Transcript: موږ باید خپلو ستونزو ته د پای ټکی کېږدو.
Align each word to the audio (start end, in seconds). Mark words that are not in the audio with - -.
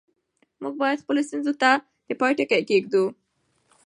موږ 0.61 0.75
باید 0.81 1.01
خپلو 1.03 1.21
ستونزو 1.27 1.53
ته 1.61 1.71
د 2.07 2.09
پای 2.19 2.31
ټکی 2.37 2.61
کېږدو. 2.69 3.03